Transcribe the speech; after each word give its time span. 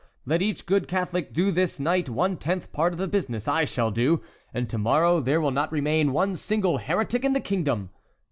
Let 0.25 0.41
each 0.41 0.65
good 0.65 0.87
Catholic 0.87 1.31
do 1.31 1.51
this 1.51 1.79
night 1.79 2.09
one 2.09 2.35
tenth 2.37 2.71
part 2.73 2.91
of 2.91 2.97
the 2.97 3.07
business 3.07 3.47
I 3.47 3.65
shall 3.65 3.91
do, 3.91 4.23
and 4.51 4.67
to 4.67 4.79
morrow 4.79 5.19
there 5.19 5.39
will 5.39 5.51
not 5.51 5.71
remain 5.71 6.11
one 6.11 6.35
single 6.35 6.79
heretic 6.79 7.23
in 7.23 7.33
the 7.33 7.39
kingdom." 7.39 7.91